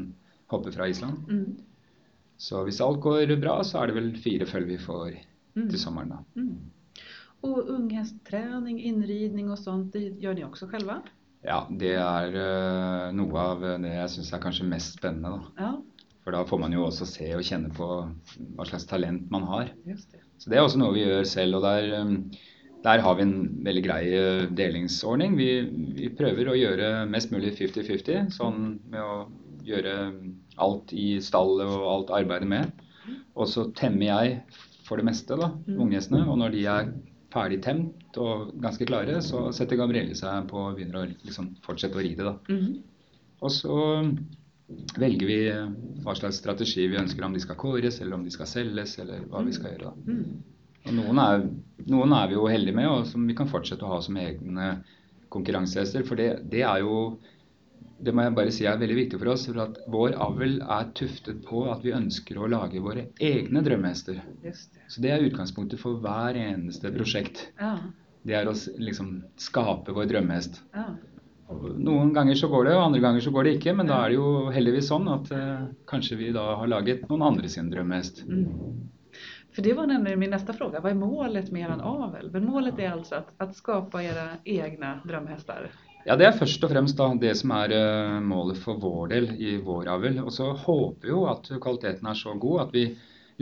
hoppe 0.53 0.75
fra 0.75 0.91
Island. 0.91 1.31
Mm. 1.31 1.57
Så 2.37 2.67
hvis 2.67 2.83
alt 2.85 3.01
går 3.01 3.33
bra, 3.41 3.61
så 3.65 3.81
er 3.81 3.91
det 3.91 3.97
vel 3.97 4.13
fire 4.21 4.47
føll 4.51 4.69
vi 4.69 4.83
får 4.83 5.17
Mm. 5.57 5.71
til 5.71 5.81
sommeren, 5.81 6.09
da. 6.09 6.17
Mm. 6.37 6.71
Och 7.41 7.69
unghästträning, 7.69 8.81
inridning 8.81 9.51
och 9.51 9.59
sånt, 9.59 9.93
det 9.93 9.99
gjør 9.99 10.35
ni 10.35 10.45
også 10.45 10.69
själva? 10.69 11.03
Ja, 11.45 11.67
det 11.71 11.93
er 12.01 12.33
uh, 12.35 13.13
noe 13.15 13.39
av 13.39 13.61
det 13.83 13.93
jeg 13.93 14.09
syns 14.17 14.33
er 14.35 14.41
kanskje 14.43 14.67
mest 14.67 14.97
spennende, 14.99 15.37
da. 15.37 15.53
Ja, 15.63 15.73
For 16.25 16.35
da 16.35 16.41
får 16.49 16.59
man 16.59 16.73
jo 16.75 16.87
også 16.89 17.07
se 17.07 17.29
og 17.37 17.45
kjenne 17.47 17.71
på 17.77 17.87
hva 18.57 18.67
slags 18.67 18.87
talent 18.91 19.29
man 19.31 19.45
har. 19.47 19.71
just 19.87 20.11
det. 20.13 20.23
Så 20.39 20.51
det 20.51 20.59
er 20.59 20.65
også 20.67 20.79
noe 20.81 20.93
vi 20.97 21.05
gjør 21.07 21.25
selv, 21.25 21.57
og 21.61 21.63
der, 21.63 22.01
um, 22.03 22.17
der 22.85 23.01
har 23.01 23.15
vi 23.17 23.23
en 23.23 23.37
veldig 23.65 23.85
grei 23.87 24.03
uh, 24.17 24.47
delingsordning. 24.59 25.37
Vi, 25.39 25.51
vi 26.01 26.09
prøver 26.19 26.51
å 26.51 26.59
gjøre 26.59 26.91
mest 27.09 27.31
mulig 27.33 27.55
50-50, 27.59 28.31
sånn 28.35 28.81
med 28.91 29.01
å 29.01 29.27
gjøre 29.67 29.95
alt 30.63 30.93
i 30.95 31.17
stallet 31.23 31.67
og 31.67 31.87
alt 31.93 32.11
arbeidet 32.23 32.49
med. 32.51 32.73
Og 33.37 33.47
så 33.51 33.69
temmer 33.77 34.07
jeg 34.11 34.41
for 34.87 34.99
det 34.99 35.07
meste 35.09 35.35
da, 35.39 35.53
Mm. 35.67 35.81
unghestene, 35.87 36.27
og 36.31 36.39
når 36.39 36.53
de 36.55 36.67
er 36.71 36.91
ferdig 37.37 37.61
temt 37.65 38.19
og 38.23 38.51
ganske 38.63 38.89
klare, 38.89 39.21
så 39.25 39.47
setter 39.55 39.79
Gabrielle 39.79 40.17
seg 40.19 40.49
på 40.51 40.63
og 40.65 40.79
begynner 40.79 41.03
å 41.03 41.07
liksom 41.11 41.53
fortsette 41.67 41.99
å 41.99 42.05
ride. 42.05 42.27
det. 42.27 42.57
Mm. 42.57 43.15
Og 43.45 43.53
så 43.53 43.79
velger 44.99 45.29
vi 45.31 45.39
uh, 45.53 45.69
hva 46.03 46.17
slags 46.19 46.41
strategi 46.41 46.89
vi 46.91 46.99
ønsker, 46.99 47.25
om 47.27 47.37
de 47.37 47.43
skal 47.45 47.59
kåres, 47.61 48.01
eller 48.01 48.19
om 48.19 48.25
de 48.27 48.33
skal 48.35 48.51
selges, 48.51 48.97
eller 49.03 49.27
hva 49.31 49.45
vi 49.47 49.55
skal 49.55 49.75
gjøre. 49.75 49.93
da. 49.93 50.17
Mm. 50.17 50.57
Og 50.87 50.95
noen 50.95 51.21
er, 51.23 51.47
noen 51.91 52.15
er 52.15 52.29
vi 52.31 52.39
jo 52.39 52.47
heldige 52.51 52.79
med, 52.79 52.89
og 52.91 53.07
som 53.11 53.25
vi 53.27 53.35
kan 53.39 53.51
fortsette 53.51 53.87
å 53.87 53.95
ha 53.97 54.03
som 54.05 54.19
egne 54.23 54.77
konkurransehester. 55.35 56.05
For 56.07 56.19
det, 56.19 56.29
det 56.53 56.63
er 56.67 56.85
jo 56.85 57.17
det 57.99 58.13
må 58.13 58.27
jeg 58.27 58.35
bare 58.37 58.53
si 58.53 58.67
er 58.69 58.79
veldig 58.79 58.97
viktig 58.99 59.19
for 59.19 59.33
oss. 59.33 59.47
for 59.49 59.61
at 59.63 59.79
Vår 59.89 60.17
avl 60.21 60.59
er 60.61 60.91
tuftet 60.95 61.43
på 61.47 61.65
at 61.73 61.85
vi 61.85 61.95
ønsker 61.97 62.39
å 62.39 62.49
lage 62.51 62.83
våre 62.85 63.07
egne 63.21 63.63
drømmehester. 63.65 64.21
Så 64.89 65.01
det 65.03 65.11
er 65.11 65.25
utgangspunktet 65.25 65.81
for 65.81 66.01
hver 66.05 66.37
eneste 66.37 66.93
prosjekt. 66.93 67.49
Ja, 67.61 67.79
Det 68.27 68.35
er 68.35 68.49
å 68.51 68.55
liksom 68.79 69.23
skape 69.37 69.93
vår 69.93 70.11
drømmehest. 70.13 70.63
ja. 70.75 70.95
Noen 71.79 72.13
ganger 72.13 72.35
så 72.35 72.49
går 72.51 72.65
det, 72.65 72.75
og 72.75 72.83
andre 72.89 73.01
ganger 73.01 73.21
så 73.23 73.31
går 73.31 73.45
det 73.45 73.51
ikke. 73.57 73.75
Men 73.77 73.87
da 73.87 74.01
er 74.03 74.09
det 74.09 74.17
jo 74.17 74.51
heldigvis 74.51 74.89
sånn 74.91 75.07
at 75.09 75.31
eh, 75.31 75.69
kanskje 75.87 76.17
vi 76.19 76.33
da 76.35 76.57
har 76.59 76.67
laget 76.67 77.05
noen 77.09 77.23
andre 77.23 77.49
sin 77.49 77.71
drømmehest. 77.71 78.25
Mm. 78.27 78.91
För 79.55 79.63
det 79.63 79.73
var 79.73 79.87
nämligen 79.87 80.19
min 80.19 80.31
nästa 80.31 80.53
fråga. 80.53 80.81
Vad 80.81 80.93
är 80.93 80.97
målet 80.97 81.51
med 81.51 81.63
er 81.63 81.83
avel? 81.83 82.31
Men 82.33 82.45
målet 82.45 82.79
är 82.79 82.91
alltså 82.91 83.15
att, 83.15 83.29
att 83.37 83.57
skapa 83.57 84.03
era 84.03 84.29
egna 84.45 85.01
drömhästar? 85.05 85.71
Ja, 86.07 86.15
Det 86.15 86.27
er 86.29 86.37
først 86.39 86.63
og 86.63 86.71
fremst 86.71 86.99
da 86.99 87.09
det 87.19 87.33
som 87.39 87.51
er 87.57 87.73
eh, 87.75 88.19
målet 88.23 88.61
for 88.63 88.79
vår 88.79 89.09
del 89.11 89.25
i 89.43 89.57
vår 89.59 89.89
avl. 89.91 90.21
Og 90.23 90.31
så 90.35 90.53
håper 90.55 91.09
vi 91.09 91.11
jo 91.11 91.25
at 91.27 91.51
kvaliteten 91.63 92.07
er 92.07 92.19
så 92.19 92.37
god 92.39 92.69
at 92.69 92.77
vi 92.77 92.85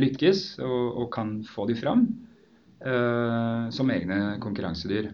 lykkes 0.00 0.47
og, 0.64 1.02
og 1.02 1.11
kan 1.12 1.37
få 1.44 1.68
de 1.68 1.76
fram 1.76 2.06
eh, 2.80 3.68
som 3.75 3.92
egne 3.92 4.38
konkurransedyr. 4.42 5.12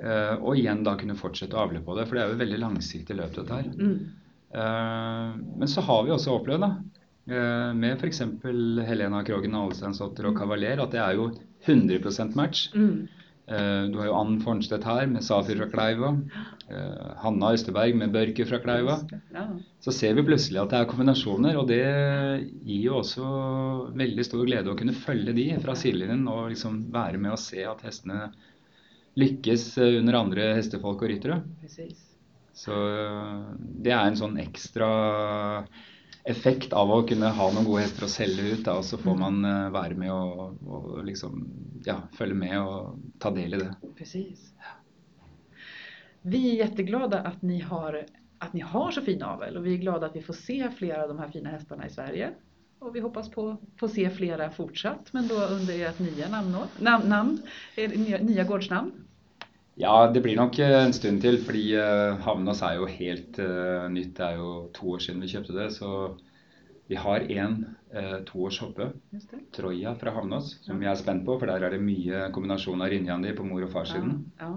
Eh, 0.00 0.34
og 0.40 0.56
igjen 0.56 0.80
da 0.86 0.96
kunne 0.96 1.18
fortsette 1.18 1.58
å 1.58 1.66
avle 1.66 1.84
på 1.84 1.98
det, 1.98 2.08
for 2.08 2.16
det 2.16 2.22
er 2.22 2.30
jo 2.30 2.38
et 2.38 2.42
veldig 2.46 2.62
langsiktig 2.62 3.18
løp 3.18 3.36
dette 3.36 3.60
her. 3.60 3.68
Mm. 3.76 4.16
Eh, 4.56 5.38
men 5.60 5.68
så 5.68 5.84
har 5.84 6.06
vi 6.06 6.16
også 6.16 6.38
opplevd 6.38 6.64
da, 6.64 6.70
eh, 7.28 7.70
med 7.76 8.00
f.eks. 8.00 8.24
Helena 8.88 9.20
Krogen 9.28 9.60
Alesteinsdotter 9.60 10.32
og 10.32 10.40
Kavaler 10.40 10.80
at 10.80 10.96
det 10.96 11.04
er 11.04 11.20
jo 11.20 11.28
100% 11.68 12.40
match. 12.40 12.70
Mm. 12.72 13.04
Eh, 13.50 13.82
Du 13.90 13.98
har 13.98 14.06
jo 14.06 14.14
Ann 14.14 14.36
Fornstedt 14.44 14.84
her 14.86 15.06
med 15.10 15.24
Safir 15.26 15.56
fra 15.58 15.66
Kleiva. 15.72 16.12
eh, 16.70 17.14
Hanna 17.18 17.48
Østerberg 17.56 17.96
med 17.98 18.12
Børke 18.14 18.46
fra 18.46 18.60
Kleiva. 18.62 19.00
Så 19.82 19.92
ser 19.92 20.14
vi 20.14 20.22
plutselig 20.22 20.60
at 20.62 20.70
det 20.70 20.78
er 20.78 20.86
kombinasjoner, 20.90 21.56
og 21.58 21.66
det 21.66 21.80
gir 22.62 22.84
jo 22.84 23.00
også 23.00 23.24
veldig 23.98 24.24
stor 24.28 24.44
glede 24.46 24.70
å 24.70 24.76
kunne 24.78 24.94
følge 24.94 25.34
de 25.34 25.48
fra 25.64 25.74
sidelinjen 25.74 26.28
og 26.30 26.50
liksom 26.52 26.84
være 26.94 27.18
med 27.18 27.32
og 27.32 27.38
se 27.42 27.64
at 27.66 27.82
hestene 27.82 28.30
lykkes 29.18 29.64
eh, 29.78 29.98
under 29.98 30.14
andre 30.20 30.54
hestefolk 30.60 31.02
og 31.02 31.10
ryttere. 31.10 31.40
Så 32.54 32.76
det 33.82 33.90
er 33.90 34.06
en 34.06 34.16
sånn 34.20 34.38
ekstra 34.38 35.64
effekt 36.28 36.72
av 36.76 36.90
å 36.92 37.02
kunne 37.08 37.30
ha 37.32 37.46
noen 37.50 37.64
gode 37.66 37.82
hester 37.86 38.04
å 38.04 38.10
selge 38.12 38.52
ut. 38.52 38.62
Da, 38.66 38.76
og 38.78 38.84
så 38.84 38.98
får 39.00 39.16
man 39.18 39.40
være 39.72 39.96
med 39.96 40.12
og, 40.12 40.58
og 40.68 41.00
liksom 41.06 41.40
ja, 41.84 42.00
følge 42.16 42.34
med 42.34 42.56
og 42.60 43.00
ta 43.18 43.32
del 43.34 43.54
i 43.54 43.62
det. 43.62 43.74
Precis. 43.98 44.52
Vi 46.22 46.50
är 46.50 46.54
jätteglada 46.54 47.18
att 47.18 47.42
ni 47.42 47.60
har, 47.60 48.06
att 48.38 48.52
ni 48.52 48.60
har 48.60 48.90
så 48.90 49.00
fin 49.00 49.22
avel 49.22 49.56
och 49.56 49.66
vi 49.66 49.74
är 49.74 49.78
glada 49.78 50.06
att 50.06 50.16
vi 50.16 50.22
får 50.22 50.34
se 50.34 50.70
flera 50.70 51.02
av 51.02 51.08
de 51.08 51.18
här 51.18 51.28
fina 51.28 51.50
hästarna 51.50 51.86
i 51.86 51.90
Sverige. 51.90 52.30
Och 52.78 52.96
vi 52.96 53.00
hoppas 53.00 53.30
på 53.30 53.56
få 53.76 53.88
se 53.88 54.10
flera 54.10 54.50
fortsatt, 54.50 55.12
men 55.12 55.28
då 55.28 55.34
under 55.34 55.80
ert 55.80 55.98
nya 55.98 56.28
namn, 56.28 56.56
namn, 56.78 57.08
namn 57.08 57.42
nya, 57.76 58.18
nya 58.18 58.44
gårdsnamn. 58.44 58.92
Ja, 59.74 60.10
det 60.10 60.20
blir 60.20 60.36
nok 60.36 60.58
eh, 60.58 60.84
en 60.84 60.92
stund 60.92 61.22
til, 61.22 61.38
fordi 61.44 61.76
uh, 61.76 62.18
Havnås 62.20 62.60
er 62.62 62.74
jo 62.76 62.88
helt 62.90 63.38
uh, 63.40 63.86
nytt. 63.88 64.16
Det 64.18 64.26
er 64.26 64.40
jo 64.40 64.50
to 64.76 64.90
år 64.92 65.00
siden 65.00 65.22
vi 65.24 65.30
kjøpte 65.32 65.56
det, 65.56 65.70
så 65.72 65.92
vi 66.90 66.98
har 66.98 67.24
en 67.30 67.56
eh, 67.94 68.16
toårs 68.26 68.58
hoppe. 68.64 68.90
Troja 69.54 69.94
fra 70.00 70.12
Havnås, 70.16 70.56
som 70.66 70.80
jeg 70.82 70.90
er 70.90 70.98
spent 71.00 71.24
på, 71.26 71.36
for 71.38 71.46
der 71.50 71.62
er 71.68 71.76
det 71.76 71.82
mye 71.86 72.26
kombinasjon 72.34 72.82
av 72.82 72.90
Rinjandi 72.92 73.32
på 73.38 73.46
mor- 73.46 73.66
og 73.68 73.74
farssiden. 73.78 74.16
Ja, 74.42 74.52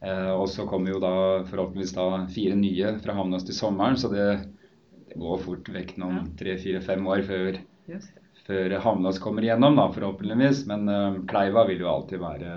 Eh, 0.00 0.30
og 0.32 0.46
så 0.48 0.64
kommer 0.64 0.94
jo 0.94 0.98
da 1.02 1.08
forhåpentligvis 1.44 1.90
da 1.92 2.04
fire 2.32 2.54
nye 2.56 2.94
fra 3.04 3.12
Havnås 3.18 3.42
til 3.44 3.52
sommeren, 3.52 3.98
så 4.00 4.08
det, 4.08 4.22
det 5.10 5.18
går 5.20 5.42
fort 5.44 5.66
vekk 5.74 5.90
noen 6.00 6.30
tre-fire-fem 6.40 7.04
år 7.12 7.20
før, 7.28 7.58
før 8.46 8.74
Havnås 8.80 9.18
kommer 9.20 9.44
igjennom, 9.44 9.76
da, 9.76 9.84
forhåpentligvis. 9.92 10.62
Men 10.72 10.88
eh, 10.88 11.18
Kleiva 11.28 11.66
vil 11.68 11.84
jo 11.84 11.90
alltid 11.92 12.22
være 12.22 12.54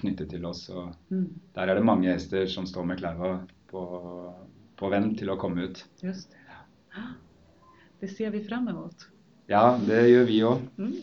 knyttet 0.00 0.30
til 0.32 0.48
oss. 0.48 0.64
og 0.72 0.94
Mm, 1.12 1.26
Der 1.58 1.68
er 1.68 1.74
det 1.76 1.84
mange 1.84 2.08
hester 2.08 2.48
som 2.48 2.64
står 2.64 2.88
med 2.88 3.02
Kleiva 3.02 3.34
på, 3.68 3.84
på 4.80 4.90
vent 4.96 5.18
til 5.20 5.28
å 5.28 5.36
komme 5.36 5.68
ut. 5.68 5.84
just 6.02 6.30
det. 6.32 6.37
Det 8.00 8.08
ser 8.12 8.30
vi 8.30 8.42
fram 8.46 8.68
emot. 8.70 9.08
Ja, 9.50 9.78
det 9.80 10.02
gjør 10.10 10.26
vi 10.28 10.38
òg. 10.46 10.64
Mm. 10.78 10.96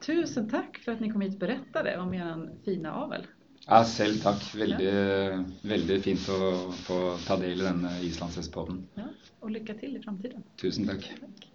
Tusen 0.00 0.48
takk 0.48 0.78
for 0.84 0.94
at 0.94 1.02
ni 1.02 1.10
kom 1.12 1.24
hit 1.24 1.36
og 1.36 1.42
fortalte 1.42 1.96
om 2.00 2.12
deres 2.14 2.64
fine 2.64 2.94
avl. 3.02 3.26
Ja, 3.66 3.82
selv 3.84 4.22
takk. 4.22 4.44
Veldig, 4.56 4.94
veldig 5.68 5.98
fint 6.04 6.28
å 6.32 6.38
få 6.86 7.00
ta 7.26 7.36
del 7.40 7.60
i 7.60 7.66
denne 7.66 7.92
islandshestpodden. 8.06 8.80
Ja, 8.98 9.10
og 9.44 9.54
lykke 9.56 9.76
til 9.82 9.98
i 9.98 10.02
framtiden. 10.02 10.46
Tusen 10.62 10.88
takk. 10.88 11.10
takk. 11.20 11.49